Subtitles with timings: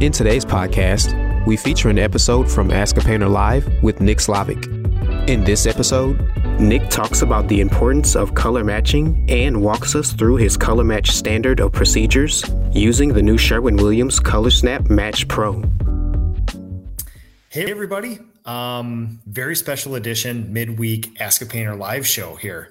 [0.00, 1.14] In today's podcast,
[1.46, 4.64] we feature an episode from Ask a Painter Live with Nick Slavik.
[5.28, 6.18] In this episode,
[6.58, 11.10] Nick talks about the importance of color matching and walks us through his color match
[11.10, 12.42] standard of procedures
[12.72, 15.62] using the new Sherwin Williams Color Snap Match Pro.
[17.50, 18.20] Hey, everybody.
[18.46, 22.70] Um, very special edition midweek Ask a Painter live show here.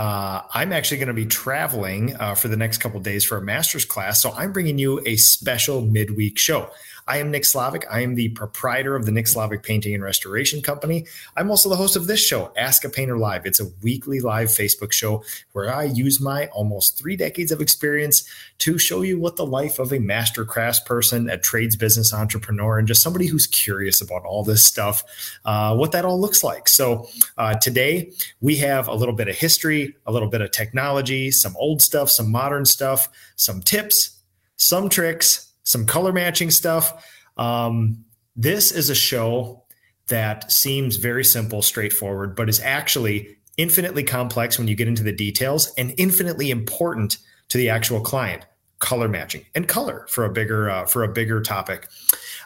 [0.00, 3.42] Uh, I'm actually going to be traveling uh, for the next couple days for a
[3.42, 4.22] master's class.
[4.22, 6.70] So I'm bringing you a special midweek show.
[7.10, 7.82] I am Nick Slavik.
[7.90, 11.06] I am the proprietor of the Nick Slavik Painting and Restoration Company.
[11.36, 13.46] I'm also the host of this show, Ask a Painter Live.
[13.46, 18.22] It's a weekly live Facebook show where I use my almost three decades of experience
[18.58, 22.78] to show you what the life of a master crafts person, a trades business entrepreneur,
[22.78, 25.02] and just somebody who's curious about all this stuff,
[25.44, 26.68] uh, what that all looks like.
[26.68, 31.32] So uh, today we have a little bit of history, a little bit of technology,
[31.32, 34.16] some old stuff, some modern stuff, some tips,
[34.54, 37.06] some tricks some color matching stuff.
[37.36, 38.04] Um,
[38.34, 39.64] this is a show
[40.08, 45.12] that seems very simple, straightforward, but is actually infinitely complex when you get into the
[45.12, 48.44] details and infinitely important to the actual client.
[48.80, 51.86] Color matching and color for a bigger uh, for a bigger topic.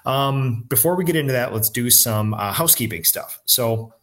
[0.04, 3.40] Um, before we get into that, let's do some uh, housekeeping stuff.
[3.44, 3.94] So,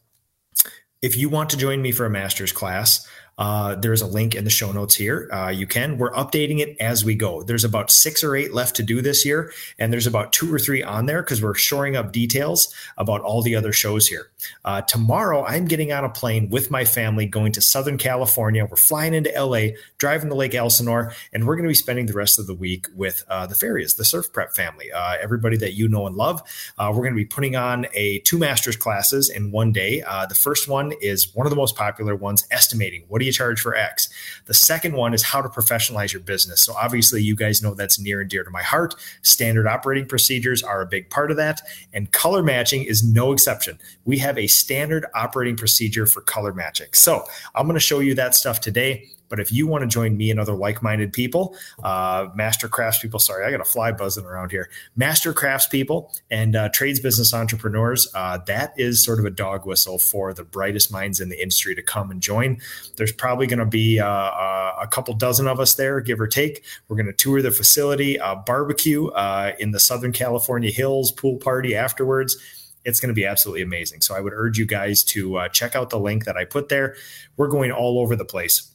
[1.02, 3.06] if you want to join me for a master's class,
[3.42, 5.28] uh, there's a link in the show notes here.
[5.34, 5.97] Uh, you can.
[5.97, 7.42] We're updating it as we go.
[7.42, 10.59] There's about six or eight left to do this year, and there's about two or
[10.59, 14.30] three on there because we're shoring up details about all the other shows here.
[14.63, 18.63] Uh, tomorrow, I'm getting on a plane with my family going to Southern California.
[18.63, 22.13] We're flying into LA, driving to Lake Elsinore, and we're going to be spending the
[22.13, 25.74] rest of the week with uh, the Farias, the Surf Prep family, uh, everybody that
[25.74, 26.44] you know and love.
[26.78, 30.01] We're going to be putting on a two master's classes in one day.
[30.30, 33.06] the first one is one of the most popular ones, estimating.
[33.07, 34.09] What do you you charge for X?
[34.46, 36.62] The second one is how to professionalize your business.
[36.62, 38.96] So obviously, you guys know that's near and dear to my heart.
[39.22, 41.62] Standard operating procedures are a big part of that,
[41.94, 43.80] and color matching is no exception.
[44.06, 46.90] We have a standard operating procedure for color matching.
[46.94, 47.24] So
[47.56, 49.09] I'm going to show you that stuff today.
[49.31, 53.46] But if you want to join me and other like-minded people, uh, master craftspeople, sorry,
[53.46, 58.38] I got a fly buzzing around here, master craftspeople and uh, trades business entrepreneurs, uh,
[58.46, 61.81] that is sort of a dog whistle for the brightest minds in the industry to
[61.81, 62.59] come and join.
[62.97, 66.28] There's probably going to be uh, uh, a couple dozen of us there, give or
[66.28, 66.66] take.
[66.90, 71.75] We're going to tour the facility, barbecue uh, in the Southern California hills, pool party
[71.75, 72.38] afterwards
[72.84, 74.02] it's going to be absolutely amazing.
[74.02, 76.69] So I would urge you guys to uh, check out the link that I put
[76.69, 76.96] there.
[77.38, 78.71] We're going all over the place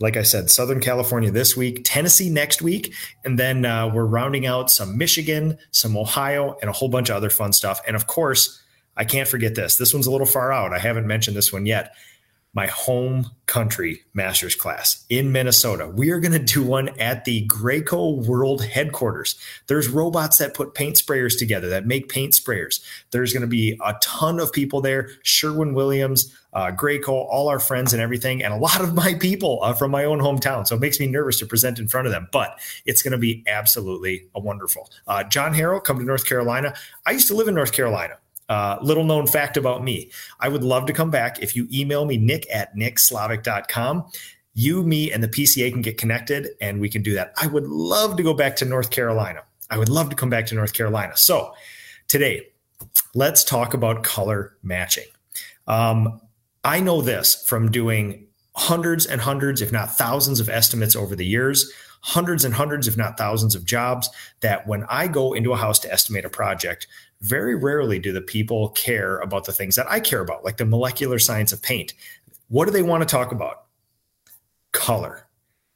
[0.00, 2.94] like I said, Southern California this week, Tennessee next week,
[3.24, 7.16] and then uh, we're rounding out some Michigan, some Ohio, and a whole bunch of
[7.16, 7.80] other fun stuff.
[7.86, 8.60] And of course,
[8.96, 9.76] I can't forget this.
[9.76, 10.72] This one's a little far out.
[10.72, 11.94] I haven't mentioned this one yet
[12.54, 15.88] my home country master's class in Minnesota.
[15.88, 19.38] We are going to do one at the Graco World headquarters.
[19.66, 22.80] There's robots that put paint sprayers together, that make paint sprayers.
[23.10, 25.10] There's going to be a ton of people there.
[25.24, 29.58] Sherwin Williams, uh, Graco, all our friends and everything, and a lot of my people
[29.62, 30.66] uh, from my own hometown.
[30.66, 33.18] So it makes me nervous to present in front of them, but it's going to
[33.18, 34.88] be absolutely wonderful.
[35.06, 36.74] Uh, John Harrell, come to North Carolina.
[37.04, 38.18] I used to live in North Carolina.
[38.48, 40.10] Uh, little known fact about me.
[40.40, 41.42] I would love to come back.
[41.42, 44.04] If you email me, nick at nickslavik.com,
[44.54, 47.32] you, me, and the PCA can get connected and we can do that.
[47.40, 49.42] I would love to go back to North Carolina.
[49.70, 51.16] I would love to come back to North Carolina.
[51.16, 51.54] So
[52.06, 52.46] today,
[53.14, 55.06] let's talk about color matching.
[55.66, 56.20] Um,
[56.62, 61.26] I know this from doing hundreds and hundreds, if not thousands, of estimates over the
[61.26, 61.72] years,
[62.02, 64.08] hundreds and hundreds, if not thousands, of jobs.
[64.40, 66.86] That when I go into a house to estimate a project,
[67.24, 70.66] very rarely do the people care about the things that I care about, like the
[70.66, 71.94] molecular science of paint.
[72.48, 73.64] What do they want to talk about?
[74.72, 75.26] Color.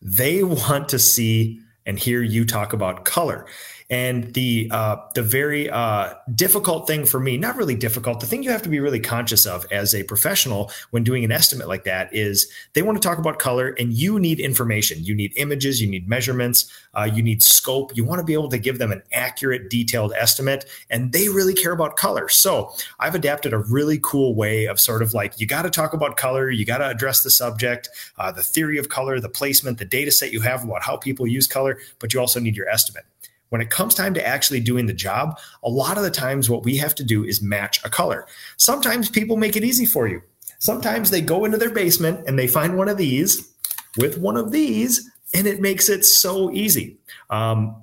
[0.02, 3.46] They want to see and hear you talk about color.
[3.90, 8.42] And the uh, the very uh, difficult thing for me, not really difficult, the thing
[8.42, 11.84] you have to be really conscious of as a professional when doing an estimate like
[11.84, 15.02] that is they want to talk about color, and you need information.
[15.04, 17.96] You need images, you need measurements, uh, you need scope.
[17.96, 21.54] You want to be able to give them an accurate, detailed estimate, and they really
[21.54, 22.28] care about color.
[22.28, 25.94] So I've adapted a really cool way of sort of like you got to talk
[25.94, 27.88] about color, you got to address the subject,
[28.18, 31.26] uh, the theory of color, the placement, the data set you have about how people
[31.26, 33.04] use color, but you also need your estimate
[33.48, 36.64] When it comes time to actually doing the job, a lot of the times what
[36.64, 38.26] we have to do is match a color.
[38.56, 40.22] Sometimes people make it easy for you.
[40.58, 43.52] Sometimes they go into their basement and they find one of these
[43.96, 46.98] with one of these, and it makes it so easy.
[47.30, 47.76] Um,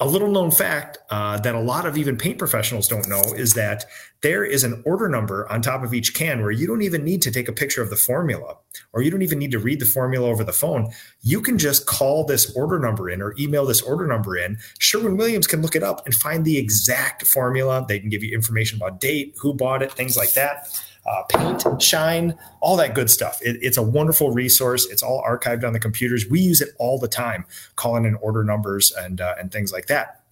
[0.00, 3.54] a little known fact uh, that a lot of even paint professionals don't know is
[3.54, 3.84] that
[4.22, 7.20] there is an order number on top of each can where you don't even need
[7.22, 8.56] to take a picture of the formula
[8.92, 10.92] or you don't even need to read the formula over the phone.
[11.22, 14.58] You can just call this order number in or email this order number in.
[14.78, 17.84] Sherwin Williams can look it up and find the exact formula.
[17.88, 21.82] They can give you information about date, who bought it, things like that uh, paint,
[21.82, 23.40] shine, all that good stuff.
[23.42, 24.86] It, it's a wonderful resource.
[24.90, 26.26] It's all archived on the computers.
[26.28, 27.46] We use it all the time,
[27.76, 30.22] calling in order numbers and uh, and things like that.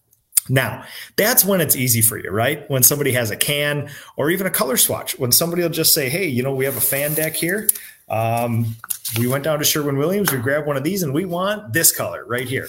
[0.49, 0.85] Now,
[1.17, 2.69] that's when it's easy for you, right?
[2.71, 6.09] When somebody has a can or even a color swatch, when somebody will just say,
[6.09, 7.69] hey, you know, we have a fan deck here.
[8.09, 8.77] Um,
[9.19, 11.95] we went down to Sherwin Williams, we grabbed one of these, and we want this
[11.95, 12.69] color right here.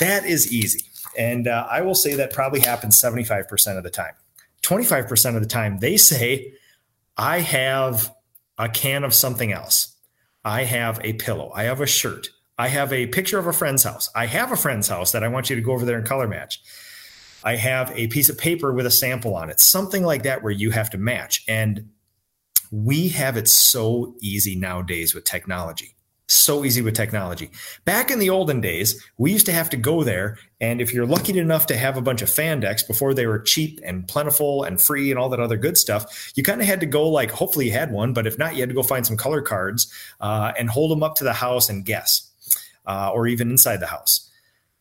[0.00, 0.82] That is easy.
[1.16, 4.14] And uh, I will say that probably happens 75% of the time.
[4.62, 6.52] 25% of the time, they say,
[7.18, 8.14] I have
[8.56, 9.96] a can of something else.
[10.44, 11.50] I have a pillow.
[11.54, 12.28] I have a shirt.
[12.56, 14.08] I have a picture of a friend's house.
[14.14, 16.28] I have a friend's house that I want you to go over there and color
[16.28, 16.60] match.
[17.44, 20.52] I have a piece of paper with a sample on it, something like that where
[20.52, 21.44] you have to match.
[21.48, 21.90] And
[22.70, 25.94] we have it so easy nowadays with technology
[26.28, 27.50] so easy with technology.
[27.84, 30.38] Back in the olden days, we used to have to go there.
[30.60, 33.38] And if you're lucky enough to have a bunch of fan decks before they were
[33.38, 36.80] cheap and plentiful and free and all that other good stuff, you kind of had
[36.80, 39.06] to go like, hopefully you had one, but if not, you had to go find
[39.06, 42.30] some color cards uh, and hold them up to the house and guess,
[42.86, 44.30] uh, or even inside the house.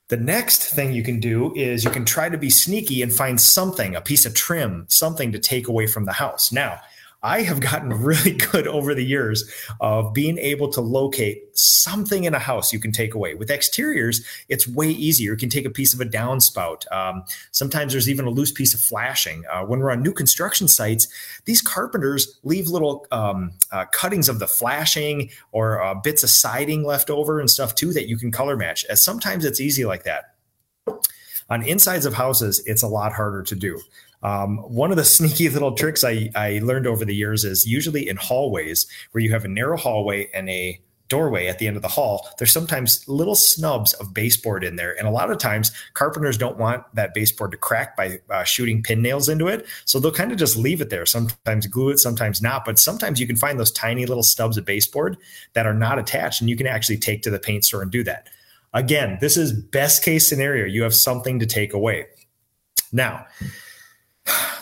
[0.10, 3.40] The next thing you can do is you can try to be sneaky and find
[3.40, 6.50] something, a piece of trim, something to take away from the house.
[6.52, 6.80] Now,
[7.24, 9.50] I have gotten really good over the years
[9.82, 13.34] of being able to locate something in a house you can take away.
[13.34, 15.32] With exteriors, it's way easier.
[15.32, 16.90] You can take a piece of a downspout.
[16.92, 19.44] Um, sometimes there's even a loose piece of flashing.
[19.52, 21.08] Uh, when we're on new construction sites,
[21.46, 26.84] these carpenters leave little um, uh, cuttings of the flashing or uh, bits of siding
[26.84, 28.86] left over and stuff too that you can color match.
[28.86, 30.36] As sometimes it's easy like that.
[31.50, 33.80] On insides of houses, it's a lot harder to do.
[34.24, 38.08] Um, one of the sneaky little tricks I, I learned over the years is usually
[38.08, 40.80] in hallways where you have a narrow hallway and a
[41.10, 44.98] doorway at the end of the hall, there's sometimes little snubs of baseboard in there.
[44.98, 48.84] And a lot of times, carpenters don't want that baseboard to crack by uh, shooting
[48.84, 49.66] pin nails into it.
[49.86, 52.66] So they'll kind of just leave it there, sometimes glue it, sometimes not.
[52.66, 55.18] But sometimes you can find those tiny little stubs of baseboard
[55.54, 58.04] that are not attached, and you can actually take to the paint store and do
[58.04, 58.28] that.
[58.74, 60.66] Again, this is best case scenario.
[60.66, 62.06] You have something to take away.
[62.92, 63.26] Now,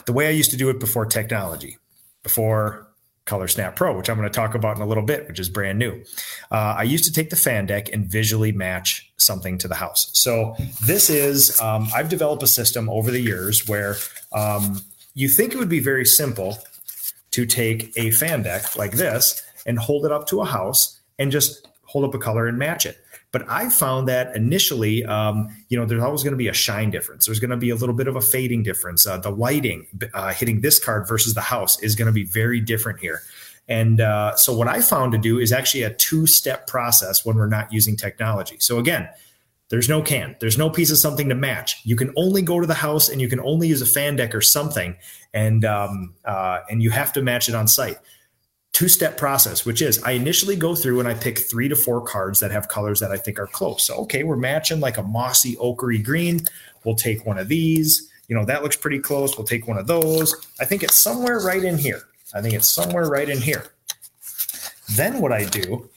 [0.06, 1.78] the way I used to do it before technology,
[2.24, 2.88] before
[3.26, 5.50] Color Snap Pro, which I'm going to talk about in a little bit, which is
[5.50, 6.04] brand new.
[6.52, 10.12] Uh, I used to take the fan deck and visually match something to the house.
[10.14, 13.96] So this is, um, I've developed a system over the years where
[14.32, 14.82] um,
[15.16, 16.60] you think it would be very simple
[17.32, 21.32] to take a fan deck like this and hold it up to a house and
[21.32, 22.98] just hold up a color and match it.
[23.36, 26.90] But I found that initially, um, you know, there's always going to be a shine
[26.90, 27.26] difference.
[27.26, 29.06] There's going to be a little bit of a fading difference.
[29.06, 32.62] Uh, the lighting uh, hitting this card versus the house is going to be very
[32.62, 33.24] different here.
[33.68, 37.36] And uh, so, what I found to do is actually a two step process when
[37.36, 38.56] we're not using technology.
[38.60, 39.10] So, again,
[39.68, 41.82] there's no can, there's no piece of something to match.
[41.84, 44.34] You can only go to the house and you can only use a fan deck
[44.34, 44.96] or something,
[45.34, 47.98] and um, uh, and you have to match it on site
[48.76, 52.02] two step process, which is I initially go through and I pick three to four
[52.02, 53.88] cards that have colors that I think are close.
[53.88, 56.42] So, okay, we're matching like a mossy ochery green.
[56.84, 58.12] We'll take one of these.
[58.28, 59.38] You know, that looks pretty close.
[59.38, 60.36] We'll take one of those.
[60.60, 62.02] I think it's somewhere right in here.
[62.34, 63.64] I think it's somewhere right in here.
[64.98, 65.90] Then what I do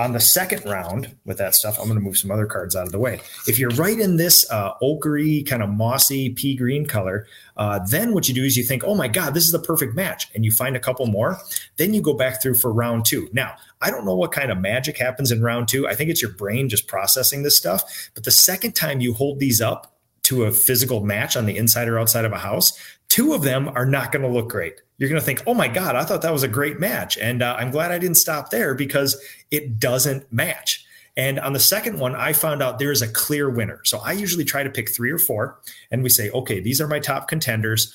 [0.00, 2.86] on the second round with that stuff, I'm going to move some other cards out
[2.86, 3.20] of the way.
[3.46, 7.26] If you're right in this uh, ochery, kind of mossy pea green color,
[7.58, 9.94] uh, then what you do is you think, oh my God, this is the perfect
[9.94, 10.30] match.
[10.34, 11.38] And you find a couple more.
[11.76, 13.28] Then you go back through for round two.
[13.34, 15.86] Now, I don't know what kind of magic happens in round two.
[15.86, 18.10] I think it's your brain just processing this stuff.
[18.14, 21.88] But the second time you hold these up to a physical match on the inside
[21.88, 22.72] or outside of a house,
[23.10, 24.80] two of them are not going to look great.
[24.96, 27.18] You're going to think, oh my God, I thought that was a great match.
[27.18, 30.86] And uh, I'm glad I didn't stop there because it doesn't match.
[31.16, 33.80] And on the second one, I found out there is a clear winner.
[33.84, 35.58] So I usually try to pick three or four
[35.90, 37.92] and we say, okay, these are my top contenders.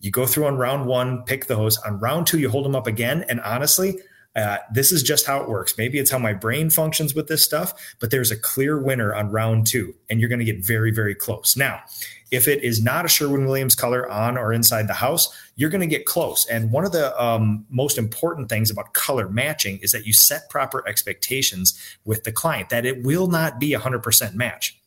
[0.00, 1.78] You go through on round one, pick those.
[1.78, 3.24] On round two, you hold them up again.
[3.28, 3.98] And honestly,
[4.36, 5.76] uh, this is just how it works.
[5.76, 9.30] Maybe it's how my brain functions with this stuff, but there's a clear winner on
[9.30, 11.56] round two, and you're going to get very, very close.
[11.56, 11.82] Now,
[12.30, 15.80] if it is not a Sherwin Williams color on or inside the house, you're going
[15.80, 16.46] to get close.
[16.46, 20.48] And one of the um, most important things about color matching is that you set
[20.48, 24.78] proper expectations with the client, that it will not be a 100% match.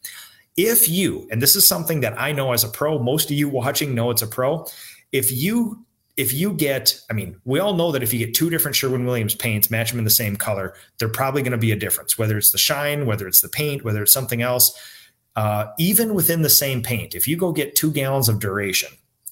[0.56, 3.50] If you, and this is something that I know as a pro, most of you
[3.50, 4.66] watching know it's a pro.
[5.12, 5.86] If you
[6.16, 9.06] if you get, I mean, we all know that if you get two different Sherwin
[9.06, 12.18] Williams paints, match them in the same color, they're probably going to be a difference,
[12.18, 14.78] whether it's the shine, whether it's the paint, whether it's something else.
[15.36, 18.90] Uh, even within the same paint, if you go get two gallons of duration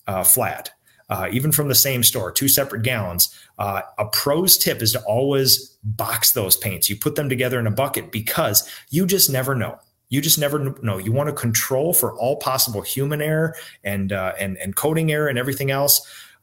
[0.08, 0.72] uh, flat,
[1.12, 3.36] uh, even from the same store, two separate gallons.
[3.60, 6.90] Uh, a pro's tip is to always box those paints.
[6.90, 9.78] You put them together in a bucket because you just never know.
[10.08, 10.98] You just never know.
[10.98, 15.28] You want to control for all possible human error and uh, and and coding error
[15.28, 16.02] and everything else.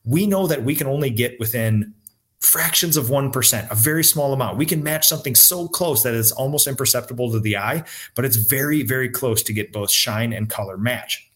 [0.09, 1.95] We know that we can only get within
[2.41, 4.57] fractions of 1%, a very small amount.
[4.57, 7.85] We can match something so close that it's almost imperceptible to the eye,
[8.15, 11.29] but it's very, very close to get both shine and color match.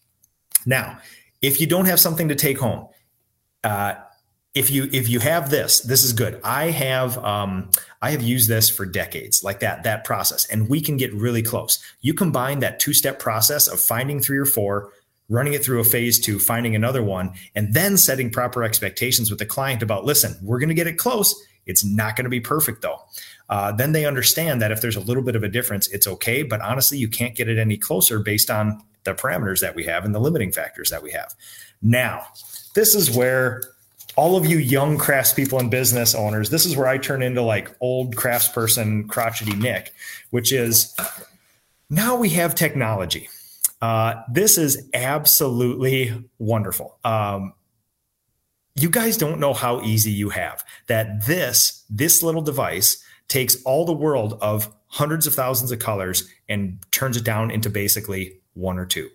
[0.65, 0.99] Now,
[1.41, 2.89] if you don't have something to take home,
[3.65, 3.95] uh,
[4.55, 6.39] if you if you have this, this is good.
[6.45, 7.71] I have um,
[8.03, 11.43] I have used this for decades, like that that process, and we can get really
[11.43, 11.83] close.
[12.03, 14.91] You combine that two step process of finding three or four,
[15.33, 19.39] running it through a phase two, finding another one, and then setting proper expectations with
[19.39, 21.35] the client about listen, we're going to get it close.
[21.65, 23.01] It's not going to be perfect though.
[23.49, 26.43] Uh, then they understand that if there's a little bit of a difference, it's okay.
[26.43, 30.05] But honestly, you can't get it any closer based on the parameters that we have
[30.05, 31.35] and the limiting factors that we have.
[31.81, 32.27] Now,
[32.75, 33.63] this is where
[34.17, 37.75] all of you young craftspeople and business owners, this is where I turn into like
[37.81, 39.93] old craftsperson, crotchety Nick,
[40.31, 40.95] which is
[41.91, 43.29] now we have technology.
[43.83, 46.99] Uh, this is absolutely wonderful.
[47.05, 47.53] Um,
[48.75, 53.85] you guys don't know how easy you have that this this little device takes all
[53.85, 58.79] the world of hundreds of thousands of colors and turns it down into basically one
[58.79, 59.11] or two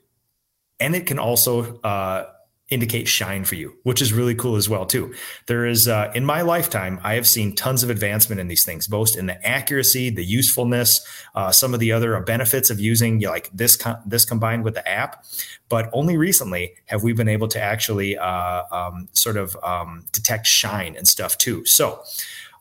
[0.79, 2.25] and it can also uh,
[2.69, 5.13] indicate shine for you, which is really cool as well too.
[5.45, 8.88] There is uh, in my lifetime, I have seen tons of advancement in these things,
[8.88, 13.27] both in the accuracy, the usefulness, uh, some of the other benefits of using you
[13.27, 15.25] know, like this this combined with the app.
[15.69, 20.47] But only recently have we been able to actually uh, um, sort of um, detect
[20.47, 21.65] shine and stuff too.
[21.65, 22.03] So.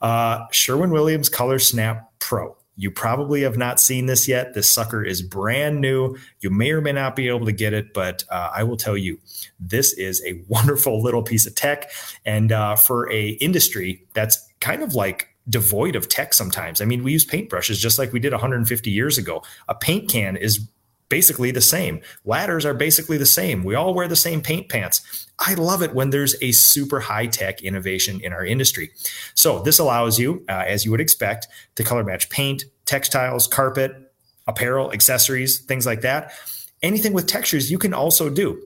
[0.02, 2.54] Uh, Sherwin Williams Color Snap Pro.
[2.76, 4.54] You probably have not seen this yet.
[4.54, 6.16] This sucker is brand new.
[6.40, 8.96] You may or may not be able to get it, but uh, I will tell
[8.96, 9.18] you,
[9.58, 11.90] this is a wonderful little piece of tech.
[12.24, 16.80] And uh, for a industry that's kind of like devoid of tech sometimes.
[16.80, 19.42] I mean, we use paintbrushes just like we did 150 years ago.
[19.68, 20.68] A paint can is
[21.08, 22.00] basically the same.
[22.24, 23.64] Ladders are basically the same.
[23.64, 25.26] We all wear the same paint pants.
[25.38, 28.90] I love it when there's a super high tech innovation in our industry.
[29.34, 33.92] So this allows you, uh, as you would expect, to color match paint, textiles, carpet,
[34.46, 36.32] apparel, accessories, things like that.
[36.82, 38.62] Anything with textures you can also do.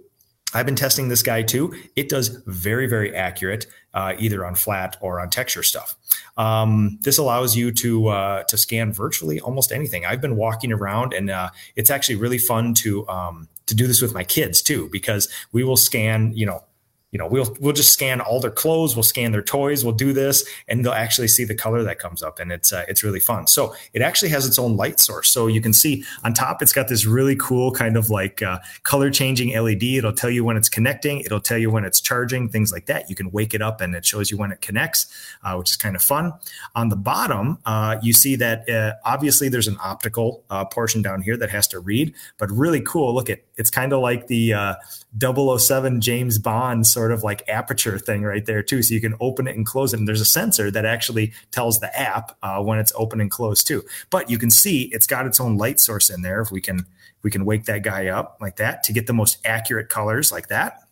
[0.52, 1.74] I've been testing this guy too.
[1.96, 5.94] It does very, very accurate, uh, either on flat or on texture stuff.
[6.36, 10.04] Um, this allows you to uh, to scan virtually almost anything.
[10.04, 14.02] I've been walking around, and uh, it's actually really fun to um, to do this
[14.02, 16.64] with my kids too, because we will scan, you know,
[17.12, 20.12] you know, we'll we'll just scan all their clothes, we'll scan their toys, we'll do
[20.12, 23.18] this, and they'll actually see the color that comes up, and it's uh, it's really
[23.18, 23.48] fun.
[23.48, 26.72] So it actually has its own light source, so you can see on top it's
[26.72, 29.82] got this really cool kind of like uh, color changing LED.
[29.82, 33.10] It'll tell you when it's connecting, it'll tell you when it's charging, things like that.
[33.10, 35.06] You can wake it up and it shows you when it connects,
[35.42, 36.32] uh, which is kind of fun.
[36.76, 41.22] On the bottom, uh, you see that uh, obviously there's an optical uh, portion down
[41.22, 43.12] here that has to read, but really cool.
[43.12, 44.76] Look at it's kind of like the
[45.18, 48.82] 007 James Bond sort of like aperture thing right there too.
[48.82, 49.98] So you can open it and close it.
[49.98, 53.66] And there's a sensor that actually tells the app uh, when it's open and closed
[53.66, 53.82] too.
[54.10, 56.40] But you can see it's got its own light source in there.
[56.40, 56.86] If we can,
[57.22, 60.48] we can wake that guy up like that to get the most accurate colors like
[60.48, 60.82] that.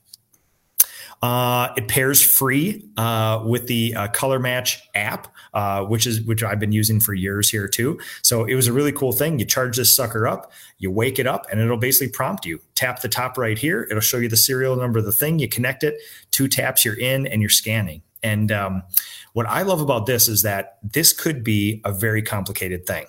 [1.20, 6.42] Uh, it pairs free uh, with the uh, Color Match app, uh, which is which
[6.44, 7.98] I've been using for years here too.
[8.22, 9.38] So it was a really cool thing.
[9.38, 12.60] You charge this sucker up, you wake it up, and it'll basically prompt you.
[12.76, 13.86] Tap the top right here.
[13.90, 15.40] It'll show you the serial number of the thing.
[15.40, 15.96] You connect it.
[16.30, 18.02] Two taps, you're in, and you're scanning.
[18.22, 18.82] And um,
[19.32, 23.06] what I love about this is that this could be a very complicated thing.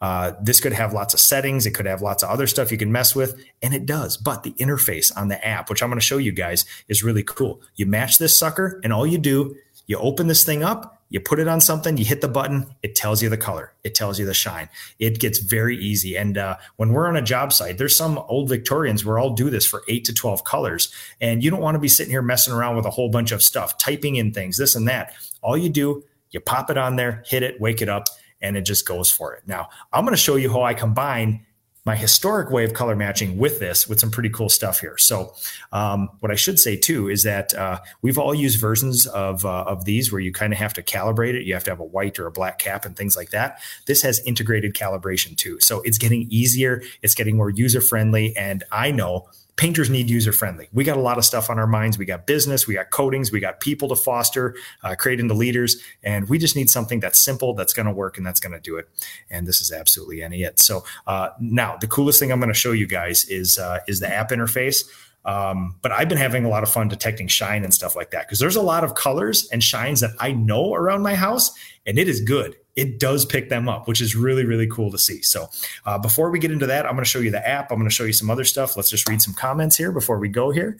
[0.00, 1.66] Uh, this could have lots of settings.
[1.66, 4.16] It could have lots of other stuff you can mess with, and it does.
[4.16, 7.22] But the interface on the app, which I'm going to show you guys, is really
[7.22, 7.60] cool.
[7.76, 9.56] You match this sucker, and all you do,
[9.86, 12.94] you open this thing up, you put it on something, you hit the button, it
[12.94, 14.68] tells you the color, it tells you the shine.
[14.98, 16.16] It gets very easy.
[16.16, 19.48] And uh, when we're on a job site, there's some old Victorians where I'll do
[19.48, 20.92] this for eight to 12 colors.
[21.20, 23.42] And you don't want to be sitting here messing around with a whole bunch of
[23.42, 25.14] stuff, typing in things, this and that.
[25.40, 28.08] All you do, you pop it on there, hit it, wake it up,
[28.40, 29.42] and it just goes for it.
[29.46, 31.44] Now, I'm going to show you how I combine
[31.88, 34.98] my historic way of color matching with this with some pretty cool stuff here.
[34.98, 35.32] So,
[35.72, 39.62] um, what I should say too is that uh, we've all used versions of uh,
[39.62, 41.46] of these where you kind of have to calibrate it.
[41.46, 43.60] You have to have a white or a black cap and things like that.
[43.86, 46.82] This has integrated calibration too, so it's getting easier.
[47.00, 50.68] It's getting more user friendly, and I know painters need user friendly.
[50.72, 51.98] We got a lot of stuff on our minds.
[51.98, 56.28] We got business, we got coatings, we got people to foster, uh, into leaders, and
[56.28, 58.76] we just need something that's simple, that's going to work, and that's going to do
[58.76, 58.88] it.
[59.28, 60.60] And this is absolutely any it.
[60.60, 64.00] So uh, now the coolest thing I'm going to show you guys is uh, is
[64.00, 64.88] the app interface.
[65.28, 68.26] Um, but I've been having a lot of fun detecting shine and stuff like that
[68.26, 71.52] because there's a lot of colors and shines that I know around my house,
[71.86, 74.98] and it is good it does pick them up, which is really, really cool to
[74.98, 75.20] see.
[75.22, 75.50] So,
[75.84, 77.72] uh, before we get into that, I'm going to show you the app.
[77.72, 78.76] I'm going to show you some other stuff.
[78.76, 80.78] Let's just read some comments here before we go here.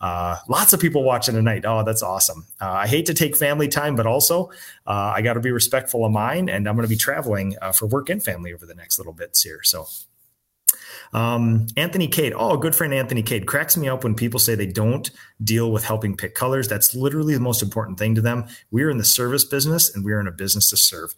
[0.00, 1.64] Uh, lots of people watching tonight.
[1.66, 2.46] Oh, that's awesome.
[2.60, 4.50] Uh, I hate to take family time, but also
[4.86, 7.72] uh, I got to be respectful of mine, and I'm going to be traveling uh,
[7.72, 9.60] for work and family over the next little bits here.
[9.64, 9.88] So,
[11.12, 14.66] um, Anthony Cade, oh, good friend Anthony Cade, cracks me up when people say they
[14.66, 15.10] don't
[15.42, 16.68] deal with helping pick colors.
[16.68, 18.46] That's literally the most important thing to them.
[18.70, 21.14] We are in the service business and we are in a business to serve.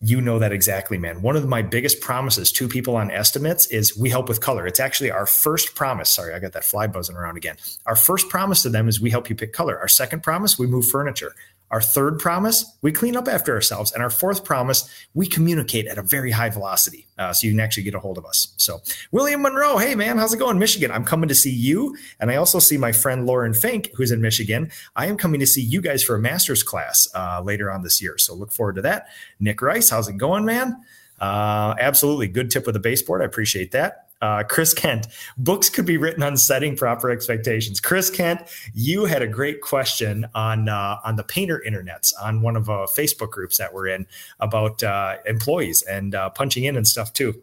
[0.00, 1.22] You know that exactly, man.
[1.22, 4.64] One of my biggest promises to people on estimates is we help with color.
[4.64, 6.08] It's actually our first promise.
[6.08, 7.56] Sorry, I got that fly buzzing around again.
[7.84, 9.76] Our first promise to them is we help you pick color.
[9.76, 11.34] Our second promise, we move furniture.
[11.70, 13.92] Our third promise, we clean up after ourselves.
[13.92, 17.60] And our fourth promise, we communicate at a very high velocity uh, so you can
[17.60, 18.54] actually get a hold of us.
[18.56, 18.80] So,
[19.12, 20.58] William Monroe, hey man, how's it going?
[20.58, 20.90] Michigan.
[20.90, 21.96] I'm coming to see you.
[22.20, 24.70] And I also see my friend Lauren Fink, who's in Michigan.
[24.96, 28.00] I am coming to see you guys for a master's class uh, later on this
[28.00, 28.18] year.
[28.18, 29.08] So, look forward to that.
[29.40, 30.82] Nick Rice, how's it going, man?
[31.20, 32.28] Uh, absolutely.
[32.28, 33.22] Good tip with the baseboard.
[33.22, 34.07] I appreciate that.
[34.20, 35.06] Uh, Chris Kent,
[35.36, 37.80] books could be written on setting proper expectations.
[37.80, 38.40] Chris Kent,
[38.74, 42.86] you had a great question on uh, on the painter internets on one of uh,
[42.90, 44.06] Facebook groups that we're in
[44.40, 47.40] about uh, employees and uh, punching in and stuff too.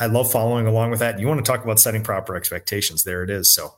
[0.00, 1.18] I love following along with that.
[1.18, 3.04] You want to talk about setting proper expectations?
[3.04, 3.50] There it is.
[3.50, 3.74] So,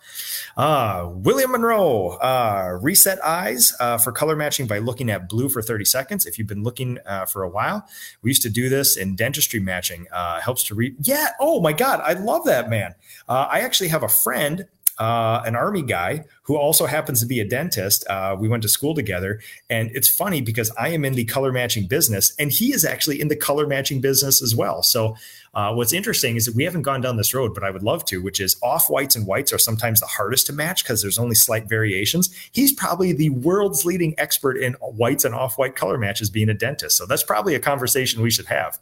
[0.56, 5.62] uh, William Monroe, uh, reset eyes uh, for color matching by looking at blue for
[5.62, 6.26] 30 seconds.
[6.26, 7.86] If you've been looking uh, for a while,
[8.22, 10.06] we used to do this in dentistry matching.
[10.12, 10.96] Uh, helps to read.
[11.00, 11.28] Yeah.
[11.40, 12.00] Oh my God.
[12.04, 12.94] I love that, man.
[13.28, 14.66] Uh, I actually have a friend
[15.00, 18.06] uh, an army guy who also happens to be a dentist.
[18.08, 19.40] Uh, we went to school together.
[19.70, 23.18] And it's funny because I am in the color matching business and he is actually
[23.18, 24.82] in the color matching business as well.
[24.82, 25.16] So
[25.54, 28.04] uh, what's interesting is that we haven't gone down this road, but I would love
[28.06, 31.18] to, which is off whites and whites are sometimes the hardest to match because there's
[31.18, 32.28] only slight variations.
[32.52, 36.54] He's probably the world's leading expert in whites and off white color matches being a
[36.54, 36.98] dentist.
[36.98, 38.78] So that's probably a conversation we should have.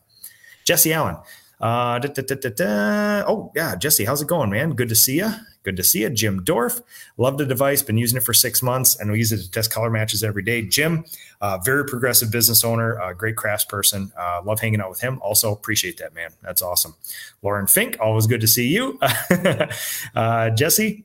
[0.64, 1.16] Jesse Allen.
[1.60, 4.70] Uh, da, da, da, oh, yeah, Jesse, how's it going, man?
[4.70, 5.32] Good to see you.
[5.64, 6.10] Good to see you.
[6.10, 6.80] Jim Dorf,
[7.16, 9.72] love the device, been using it for six months, and we use it to test
[9.72, 10.62] color matches every day.
[10.62, 11.04] Jim,
[11.40, 14.12] uh, very progressive business owner, uh, great craftsperson.
[14.16, 15.18] Uh, love hanging out with him.
[15.20, 16.30] Also appreciate that, man.
[16.42, 16.94] That's awesome.
[17.42, 18.98] Lauren Fink, always good to see you.
[20.14, 21.04] uh, Jesse,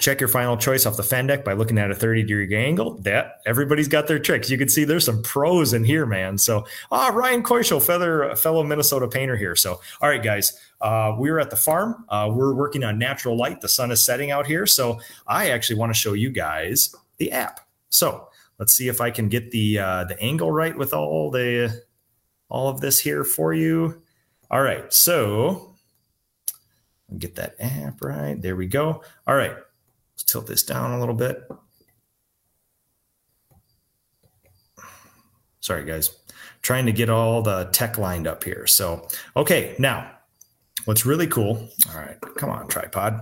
[0.00, 2.94] check your final choice off the fan deck by looking at a 30 degree angle.
[3.02, 4.50] That everybody's got their tricks.
[4.50, 6.38] You can see there's some pros in here, man.
[6.38, 9.54] So, ah, Ryan Koischel, feather, fellow Minnesota painter here.
[9.54, 12.04] So, all right, guys, uh, we are at the farm.
[12.08, 13.60] Uh, we're working on natural light.
[13.60, 14.66] The sun is setting out here.
[14.66, 17.60] So I actually want to show you guys the app.
[17.90, 21.82] So let's see if I can get the uh, the angle right with all the
[22.48, 24.02] all of this here for you.
[24.50, 25.74] All right, so
[27.18, 28.40] get that app right.
[28.40, 29.02] There we go.
[29.26, 29.56] All right,
[30.20, 31.48] let's tilt this down a little bit.
[35.60, 36.16] Sorry, guys.
[36.62, 38.66] Trying to get all the tech lined up here.
[38.66, 40.10] So, okay, now
[40.84, 43.20] What's really cool, all right, come on, tripod.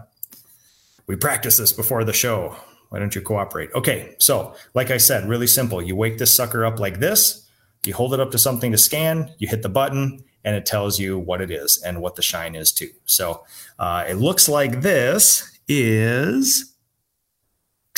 [1.07, 2.57] We practiced this before the show.
[2.91, 3.71] Why don't you cooperate?
[3.75, 5.83] Okay, so like I said, really simple.
[5.83, 7.49] You wake this sucker up like this,
[7.85, 10.99] you hold it up to something to scan, you hit the button, and it tells
[10.99, 12.91] you what it is and what the shine is too.
[13.07, 13.45] So
[13.79, 16.75] uh, it looks like this is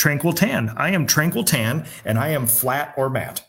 [0.01, 0.73] Tranquil Tan.
[0.79, 3.47] I am Tranquil Tan, and I am flat or matte.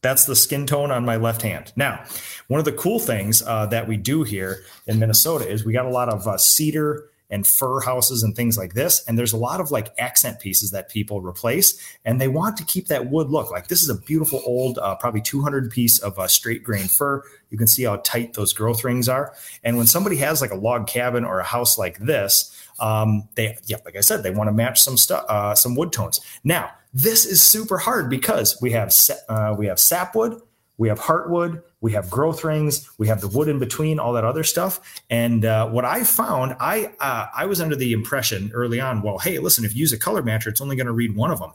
[0.00, 1.72] That's the skin tone on my left hand.
[1.74, 2.04] Now,
[2.46, 5.86] one of the cool things uh, that we do here in Minnesota is we got
[5.86, 9.04] a lot of uh, cedar and fir houses and things like this.
[9.08, 12.64] And there's a lot of like accent pieces that people replace, and they want to
[12.64, 13.50] keep that wood look.
[13.50, 17.24] Like this is a beautiful old, uh, probably 200 piece of uh, straight grain fir.
[17.50, 19.34] You can see how tight those growth rings are.
[19.64, 23.56] And when somebody has like a log cabin or a house like this, um, they,
[23.66, 26.20] yeah, like I said, they want to match some stuff, uh, some wood tones.
[26.44, 28.94] Now, this is super hard because we have
[29.28, 30.40] uh, we have sapwood,
[30.78, 34.24] we have heartwood, we have growth rings, we have the wood in between, all that
[34.24, 34.80] other stuff.
[35.10, 39.18] And uh, what I found, I uh, I was under the impression early on, well,
[39.18, 41.40] hey, listen, if you use a color matcher, it's only going to read one of
[41.40, 41.52] them.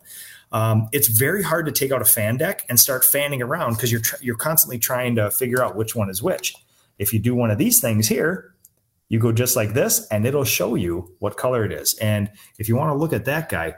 [0.52, 3.92] Um, it's very hard to take out a fan deck and start fanning around because
[3.92, 6.56] you're tr- you're constantly trying to figure out which one is which.
[7.00, 8.53] If you do one of these things here,
[9.14, 11.94] you go just like this and it'll show you what color it is.
[12.00, 13.76] And if you want to look at that guy,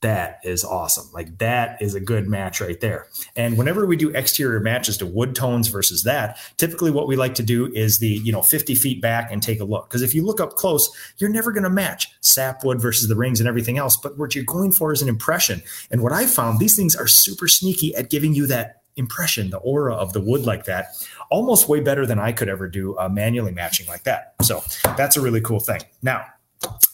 [0.00, 1.10] that is awesome.
[1.12, 3.06] Like that is a good match right there.
[3.36, 7.34] And whenever we do exterior matches to wood tones versus that, typically what we like
[7.34, 9.90] to do is the, you know, 50 feet back and take a look.
[9.90, 13.40] Because if you look up close, you're never going to match sapwood versus the rings
[13.40, 13.94] and everything else.
[13.94, 15.60] But what you're going for is an impression.
[15.90, 19.58] And what I found, these things are super sneaky at giving you that impression, the
[19.58, 20.88] aura of the wood like that,
[21.30, 24.34] almost way better than I could ever do uh, manually matching like that.
[24.42, 24.62] So
[24.96, 25.80] that's a really cool thing.
[26.02, 26.26] Now,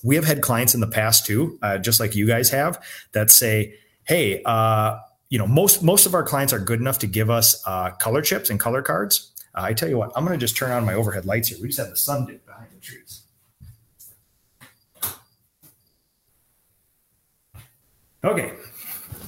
[0.02, 3.30] we have had clients in the past too, uh, just like you guys have, that
[3.30, 4.98] say, "Hey, uh,
[5.30, 8.22] you know, most most of our clients are good enough to give us uh, color
[8.22, 10.84] chips and color cards." Uh, I tell you what, I'm going to just turn on
[10.84, 11.58] my overhead lights here.
[11.60, 13.22] We just have the sun dip behind the trees.
[18.24, 18.52] Okay,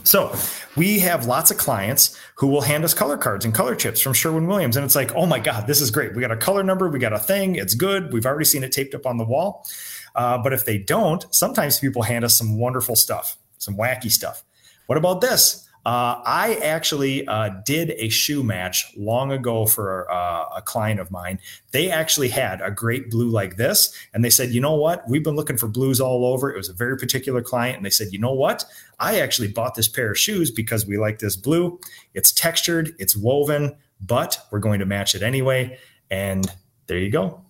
[0.05, 0.35] so
[0.77, 4.13] we have lots of clients who will hand us color cards and color chips from
[4.13, 4.77] Sherwin Williams.
[4.77, 6.15] And it's like, oh my God, this is great.
[6.15, 8.13] We got a color number, we got a thing, it's good.
[8.13, 9.67] We've already seen it taped up on the wall.
[10.15, 14.45] Uh, but if they don't, sometimes people hand us some wonderful stuff, some wacky stuff.
[14.87, 15.66] What about this?
[15.87, 21.13] Uh, I actually uh, did a shoe match long ago for uh, a client of
[21.13, 21.39] mine.
[21.71, 25.09] They actually had a great blue like this, and they said, "You know what?
[25.09, 27.91] We've been looking for blues all over." It was a very particular client, and they
[27.91, 28.65] said, "You know what?
[28.99, 31.79] I actually bought this pair of shoes because we like this blue.
[32.15, 35.79] It's textured, it's woven, but we're going to match it anyway."
[36.11, 36.45] And
[36.89, 37.46] there you go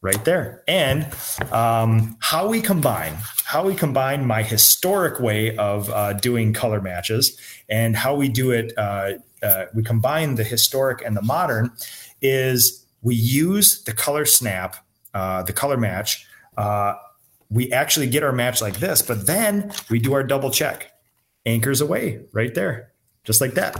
[0.00, 0.62] right there.
[0.68, 1.06] And
[1.52, 7.38] um, how we combine, how we combine my historic way of uh, doing color matches
[7.68, 11.70] and how we do it, uh, uh, we combine the historic and the modern
[12.22, 14.76] is we use the color snap,
[15.14, 16.26] uh, the color match.
[16.56, 16.94] Uh,
[17.50, 20.92] we actually get our match like this, but then we do our double check.
[21.46, 22.92] Anchors Aweigh right there,
[23.24, 23.74] just like that.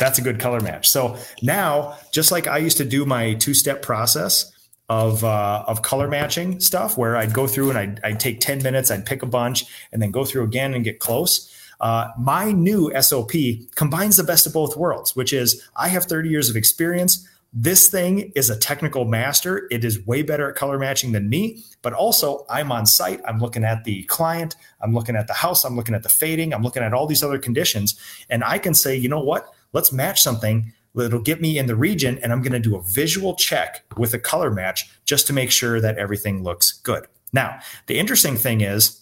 [0.00, 0.88] That's a good color match.
[0.88, 4.50] So now, just like I used to do my two step process
[4.88, 8.62] of uh, of color matching stuff, where I'd go through and I'd, I'd take ten
[8.62, 11.54] minutes, I'd pick a bunch, and then go through again and get close.
[11.80, 13.32] Uh, my new SOP
[13.74, 17.26] combines the best of both worlds, which is I have 30 years of experience.
[17.52, 19.66] This thing is a technical master.
[19.70, 23.20] It is way better at color matching than me, but also I'm on site.
[23.26, 24.56] I'm looking at the client.
[24.80, 25.64] I'm looking at the house.
[25.64, 26.52] I'm looking at the fading.
[26.52, 27.98] I'm looking at all these other conditions.
[28.28, 29.52] And I can say, you know what?
[29.72, 32.82] Let's match something that'll get me in the region and I'm going to do a
[32.82, 37.06] visual check with a color match just to make sure that everything looks good.
[37.32, 39.00] Now, the interesting thing is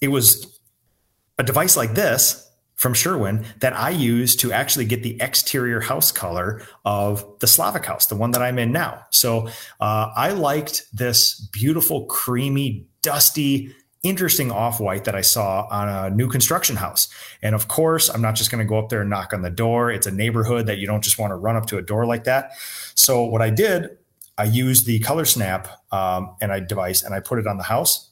[0.00, 0.58] it was
[1.38, 2.40] a device like this
[2.76, 7.84] from Sherwin that I used to actually get the exterior house color of the Slavik
[7.84, 9.04] house, the one that I'm in now.
[9.10, 9.48] So
[9.80, 16.14] uh, I liked this beautiful, creamy, dusty, interesting off white that I saw on a
[16.14, 17.08] new construction house.
[17.42, 19.50] And of course, I'm not just going to go up there and knock on the
[19.50, 19.90] door.
[19.90, 22.24] It's a neighborhood that you don't just want to run up to a door like
[22.24, 22.52] that.
[22.94, 23.96] So what I did,
[24.38, 27.64] I used the color snap um, and I device and I put it on the
[27.64, 28.10] house,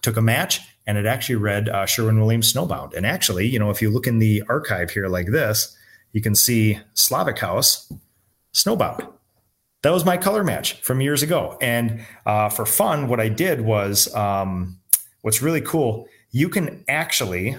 [0.00, 2.94] took a match, and it actually read uh, Sherwin Williams Snowbound.
[2.94, 5.76] And actually, you know, if you look in the archive here like this,
[6.12, 7.92] you can see Slavik House
[8.52, 9.10] Snowbound
[9.84, 11.58] that was my color match from years ago.
[11.60, 14.78] And uh, for fun, what I did was um,
[15.24, 17.56] what's really cool, you can actually,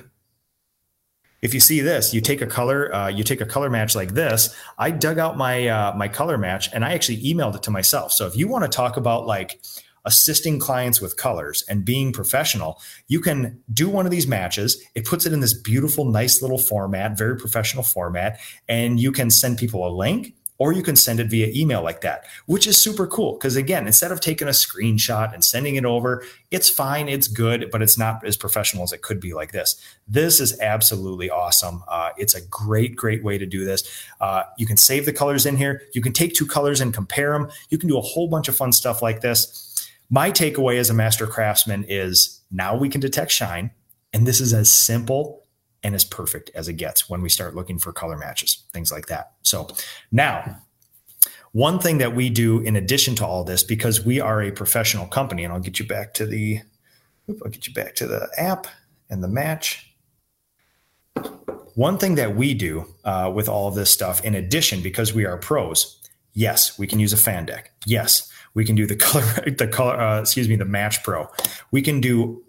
[1.41, 4.13] if you see this, you take a color, uh, you take a color match like
[4.13, 4.56] this.
[4.78, 8.12] I dug out my uh, my color match and I actually emailed it to myself.
[8.12, 9.60] So if you want to talk about like
[10.06, 14.80] assisting clients with colors and being professional, you can do one of these matches.
[14.93, 19.32] It puts it in this beautiful, nice little format, very professional format, and you can
[19.32, 22.77] send people a link or you can send it via email like that, which is
[22.77, 23.33] super cool.
[23.33, 27.69] Because again, instead of taking a screenshot and sending it over, it's fine, it's good,
[27.71, 29.75] but it's not as professional as it could be like this.
[30.07, 31.83] This is absolutely awesome.
[31.87, 33.83] Uh, it's a great, great way to do this.
[34.21, 35.81] Uh, you can save the colors in here.
[35.93, 37.49] You can take two colors and compare them.
[37.69, 39.61] You can do a whole bunch of fun stuff like this.
[40.09, 43.71] My takeaway as a master craftsman is now we can detect shine.
[44.13, 45.44] And this is as simple
[45.86, 49.06] and as perfect as it gets when we start looking for color matches, things like
[49.06, 49.34] that.
[49.43, 49.67] So
[50.12, 50.58] now,
[51.52, 55.06] one thing that we do in addition to all this, because we are a professional
[55.06, 56.62] company, and I'll get you back to the,
[57.30, 58.65] I'll get you back to the app
[59.12, 59.95] and the match.
[61.76, 65.24] One thing that we do uh, with all of this stuff, in addition, because we
[65.24, 66.02] are pros,
[66.34, 67.74] yes, we can use a fan deck.
[67.86, 71.30] Yes, we can do the color, the color, uh, excuse me, the Match Pro.
[71.69, 72.43] We can do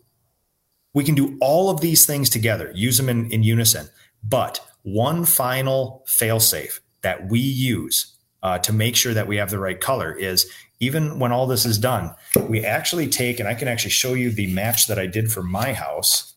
[0.97, 3.87] we can do all of these things together, use them in, in unison.
[4.25, 9.59] But one final failsafe that we use uh, to make sure that we have the
[9.59, 12.15] right color is even when all this is done,
[12.49, 15.43] we actually take, and I can actually show you the match that I did for
[15.43, 16.35] my house.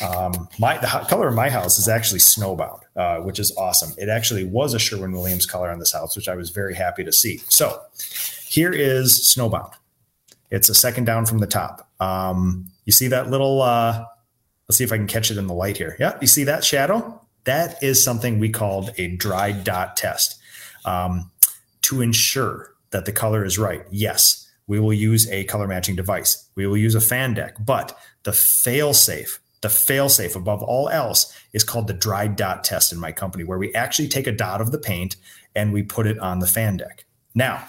[0.00, 3.92] Um, my the color of my house is actually snowbound, uh, which is awesome.
[3.98, 7.02] It actually was a Sherwin Williams color on this house, which I was very happy
[7.02, 7.38] to see.
[7.48, 7.80] So
[8.46, 9.72] here is snowbound.
[10.52, 11.90] It's a second down from the top.
[11.98, 13.62] Um, you see that little?
[13.62, 14.04] Uh,
[14.68, 15.96] let's see if I can catch it in the light here.
[15.98, 17.20] Yeah, you see that shadow?
[17.44, 20.40] That is something we called a dry dot test
[20.84, 21.30] um,
[21.82, 23.82] to ensure that the color is right.
[23.90, 26.48] Yes, we will use a color matching device.
[26.54, 31.32] We will use a fan deck, but the fail safe the failsafe above all else
[31.52, 34.60] is called the dry dot test in my company, where we actually take a dot
[34.60, 35.16] of the paint
[35.54, 37.04] and we put it on the fan deck.
[37.34, 37.64] Now,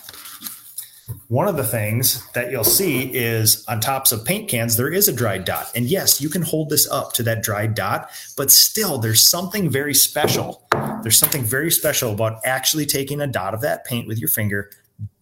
[1.27, 5.07] one of the things that you'll see is on tops of paint cans, there is
[5.07, 5.71] a dried dot.
[5.75, 9.69] And yes, you can hold this up to that dried dot, but still, there's something
[9.69, 10.65] very special.
[11.01, 14.71] There's something very special about actually taking a dot of that paint with your finger,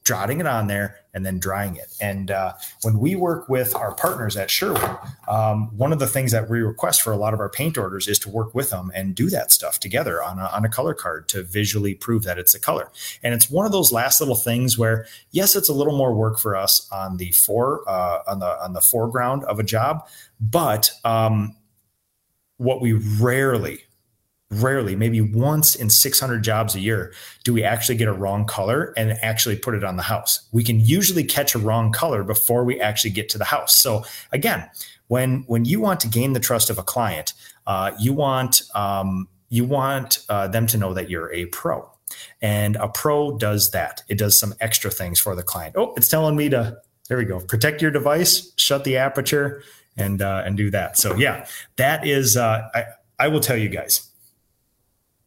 [0.03, 1.95] jotting it on there and then drying it.
[1.99, 4.97] And uh, when we work with our partners at Sherwin,
[5.27, 8.07] um, one of the things that we request for a lot of our paint orders
[8.07, 10.93] is to work with them and do that stuff together on a, on a color
[10.93, 12.89] card to visually prove that it's a color.
[13.23, 16.39] And it's one of those last little things where, yes, it's a little more work
[16.39, 20.07] for us on the fore uh, on the on the foreground of a job,
[20.39, 21.55] but um,
[22.57, 23.83] what we rarely
[24.51, 28.93] rarely, maybe once in 600 jobs a year, do we actually get a wrong color
[28.97, 30.47] and actually put it on the house.
[30.51, 33.77] We can usually catch a wrong color before we actually get to the house.
[33.77, 34.69] So again,
[35.07, 37.33] when when you want to gain the trust of a client,
[37.67, 41.89] uh, you want um, you want uh, them to know that you're a pro.
[42.41, 44.03] And a pro does that.
[44.09, 45.75] It does some extra things for the client.
[45.77, 47.39] Oh, it's telling me to there we go.
[47.39, 49.63] Protect your device, shut the aperture,
[49.97, 50.97] and uh, and do that.
[50.97, 52.37] So yeah, that is.
[52.37, 52.85] Uh, I
[53.19, 54.10] I will tell you guys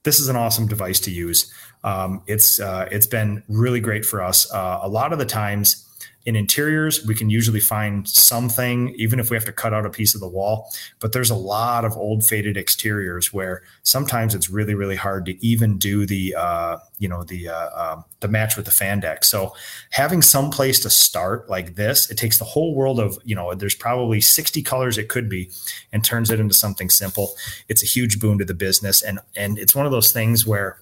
[0.04, 1.52] this is an awesome device to use.
[1.82, 4.50] Um, it's uh, it's been really great for us.
[4.52, 5.83] Uh, a lot of the times
[6.24, 9.90] in interiors, we can usually find something, even if we have to cut out a
[9.90, 10.72] piece of the wall.
[10.98, 15.46] But there's a lot of old faded exteriors where sometimes it's really, really hard to
[15.46, 19.22] even do the, uh, you know, the uh, um, the match with the fan deck.
[19.22, 19.54] So
[19.90, 23.52] having some place to start like this, it takes the whole world of, you know,
[23.54, 25.50] there's probably 60 colors it could be,
[25.92, 27.34] and turns it into something simple.
[27.68, 30.78] It's a huge boon to the business, and and it's one of those things where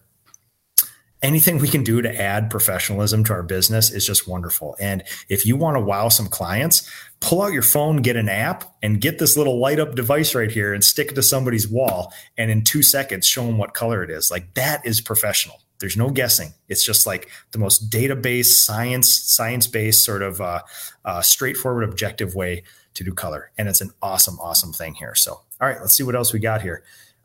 [1.22, 4.76] anything we can do to add professionalism to our business is just wonderful.
[4.80, 8.74] And if you want to wow some clients, pull out your phone, get an app,
[8.82, 12.12] and get this little light up device right here and stick it to somebody's wall.
[12.37, 14.30] And in two seconds, show them what color it is.
[14.30, 15.61] Like that is professional.
[15.78, 16.54] There's no guessing.
[16.68, 20.61] It's just like the most database, science, science based, sort of uh,
[21.04, 22.62] uh, straightforward, objective way
[22.94, 23.50] to do color.
[23.58, 25.14] And it's an awesome, awesome thing here.
[25.14, 26.85] So, all right, let's see what else we got here.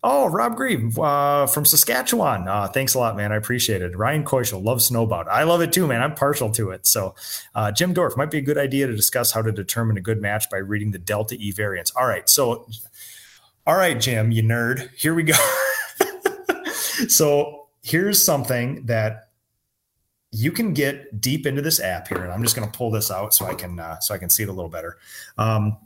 [0.09, 2.47] Oh, Rob Grieve uh, from Saskatchewan.
[2.47, 3.33] Uh, thanks a lot, man.
[3.33, 3.93] I appreciate it.
[3.93, 5.27] Ryan Koischel loves Snowbound.
[5.27, 6.01] I love it too, man.
[6.01, 6.87] I'm partial to it.
[6.87, 7.13] So,
[7.53, 10.21] uh, Jim Dorf might be a good idea to discuss how to determine a good
[10.21, 11.91] match by reading the Delta E variants.
[11.91, 12.29] All right.
[12.29, 12.69] So,
[13.65, 14.89] all right, Jim, you nerd.
[14.95, 15.35] Here we go.
[17.09, 19.31] so, here's something that
[20.31, 23.11] you can get deep into this app here, and I'm just going to pull this
[23.11, 24.99] out so I can uh, so I can see it a little better.
[25.37, 25.77] Um,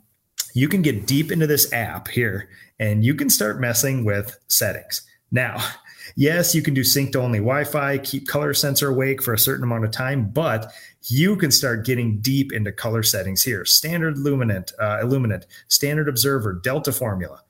[0.54, 5.04] you can get deep into this app here and you can start messing with settings.
[5.32, 5.58] Now,
[6.16, 9.64] yes, you can do synced only Wi Fi, keep color sensor awake for a certain
[9.64, 10.72] amount of time, but
[11.04, 16.54] you can start getting deep into color settings here standard luminant, uh, illuminant, standard observer,
[16.54, 17.42] delta formula.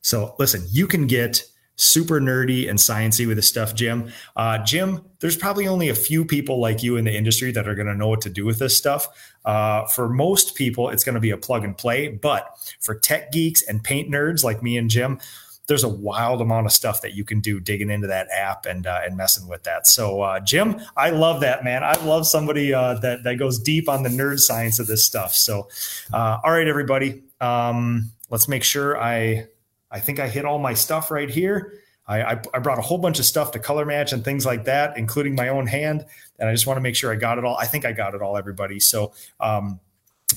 [0.00, 1.44] So listen, you can get
[1.76, 4.10] super nerdy and sciency with this stuff, Jim.
[4.34, 7.74] Uh, Jim, there's probably only a few people like you in the industry that are
[7.74, 9.06] going to know what to do with this stuff.
[9.44, 12.08] Uh, for most people, it's going to be a plug and play.
[12.08, 12.48] But
[12.80, 15.20] for tech geeks and paint nerds like me and Jim,
[15.68, 18.86] there's a wild amount of stuff that you can do digging into that app and
[18.86, 19.86] uh, and messing with that.
[19.86, 21.82] So, uh, Jim, I love that man.
[21.82, 25.34] I love somebody uh, that that goes deep on the nerd science of this stuff.
[25.34, 25.68] So,
[26.12, 29.48] uh, all right, everybody, um, let's make sure I
[29.90, 31.80] I think I hit all my stuff right here.
[32.08, 34.64] I, I, I, brought a whole bunch of stuff to color match and things like
[34.64, 36.06] that, including my own hand.
[36.38, 37.56] And I just want to make sure I got it all.
[37.56, 38.78] I think I got it all, everybody.
[38.78, 39.80] So, um,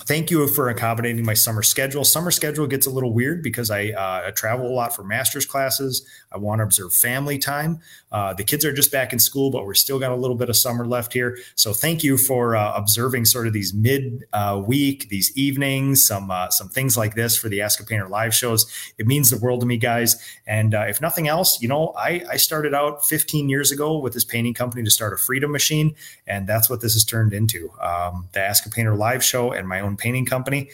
[0.05, 2.03] thank you for accommodating my summer schedule.
[2.03, 5.45] Summer schedule gets a little weird because I, uh, I travel a lot for master's
[5.45, 6.05] classes.
[6.31, 7.79] I want to observe family time.
[8.11, 10.49] Uh, the kids are just back in school, but we're still got a little bit
[10.49, 11.37] of summer left here.
[11.55, 16.31] So thank you for uh, observing sort of these mid uh, week, these evenings, some
[16.31, 18.65] uh, some things like this for the Ask a Painter live shows.
[18.97, 20.17] It means the world to me, guys.
[20.47, 24.13] And uh, if nothing else, you know, I, I started out 15 years ago with
[24.13, 27.71] this painting company to start a freedom machine, and that's what this has turned into.
[27.79, 30.69] Um, the Ask a Painter live show and my own painting company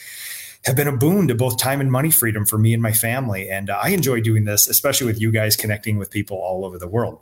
[0.66, 3.50] have been a boon to both time and money freedom for me and my family.
[3.50, 6.80] And uh, I enjoy doing this, especially with you guys connecting with people all over
[6.80, 7.20] the world.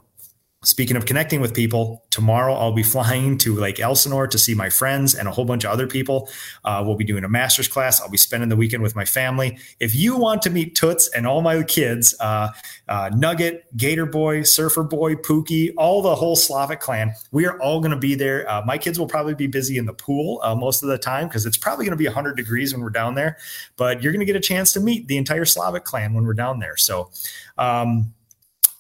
[0.63, 4.69] Speaking of connecting with people, tomorrow I'll be flying to Lake Elsinore to see my
[4.69, 6.30] friends and a whole bunch of other people.
[6.63, 8.02] Uh, we'll be doing a master's class.
[8.02, 9.58] I'll be spending the weekend with my family.
[9.82, 12.49] If you want to meet Toots and all my kids, uh,
[12.88, 17.82] uh, Nugget, Gator Boy, Surfer Boy, Pookie, all the whole Slavik clan, we are all
[17.82, 18.49] going to be there.
[18.49, 21.28] Uh, my kids will probably be busy in the pool uh, most of the time
[21.28, 23.38] because it's probably going to be 100 degrees when we're down there.
[23.76, 26.34] But you're going to get a chance to meet the entire Slavik clan when we're
[26.34, 26.78] down there.
[26.78, 27.12] So,
[27.58, 28.13] um,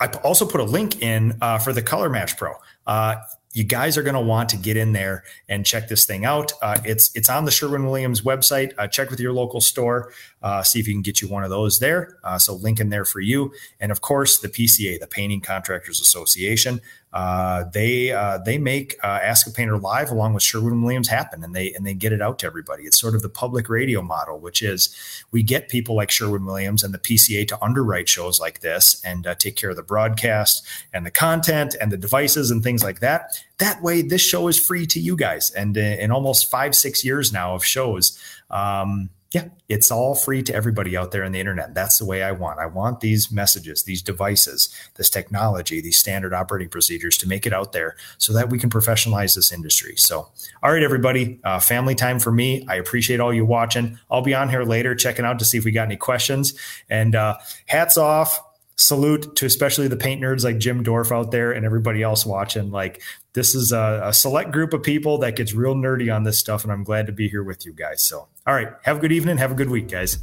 [0.03, 2.55] I also put a link in uh, for the Color Match Pro.
[2.85, 3.15] Uh,
[3.53, 6.51] you guys are going to want to get in there and check this thing out.
[6.61, 8.73] Uh, it's it's on the Sherwin Williams website.
[8.77, 10.11] Uh, check with your local store,
[10.41, 12.17] uh, see if you can get you one of those there.
[12.23, 16.01] Uh, so link in there for you, and of course the PCA, the Painting Contractors
[16.01, 16.81] Association.
[17.13, 21.43] Uh, they uh, they make uh, Ask a Painter live along with Sherwin Williams happen,
[21.43, 22.83] and they and they get it out to everybody.
[22.83, 24.95] It's sort of the public radio model, which is
[25.31, 29.27] we get people like Sherwin Williams and the PCA to underwrite shows like this and
[29.27, 32.99] uh, take care of the broadcast and the content and the devices and things like
[33.01, 33.43] that.
[33.59, 35.51] That way, this show is free to you guys.
[35.51, 38.19] And uh, in almost five six years now of shows.
[38.49, 41.73] Um, yeah, it's all free to everybody out there on the internet.
[41.73, 42.59] That's the way I want.
[42.59, 47.51] I want these messages, these devices, this technology, these standard operating procedures to make it
[47.51, 49.95] out there so that we can professionalize this industry.
[49.97, 50.29] So,
[50.61, 52.63] all right, everybody, uh, family time for me.
[52.69, 53.97] I appreciate all you watching.
[54.11, 56.53] I'll be on here later checking out to see if we got any questions.
[56.87, 58.39] And uh, hats off
[58.75, 62.71] salute to especially the paint nerds like Jim Dorf out there and everybody else watching.
[62.71, 63.01] Like
[63.33, 66.63] this is a, a, select group of people that gets real nerdy on this stuff,
[66.63, 68.01] and I'm glad to be here with you guys.
[68.01, 70.19] So, all right, have a good evening, have a good week, guys.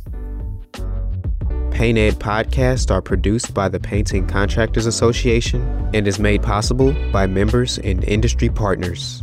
[1.70, 5.62] Paint Ed podcasts are produced by the Painting Contractors Association
[5.94, 9.22] and is made possible by members and industry partners.